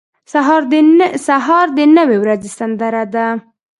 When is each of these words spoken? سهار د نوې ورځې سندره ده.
سهار 1.45 1.67
د 1.77 1.79
نوې 1.97 2.17
ورځې 2.23 2.49
سندره 2.59 3.03
ده. 3.13 3.27